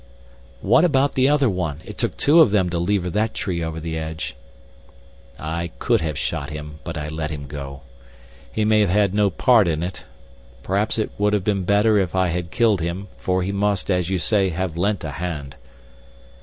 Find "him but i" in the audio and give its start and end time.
6.49-7.07